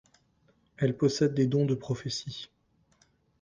[0.77, 2.49] Elle possède des dons de prophétie.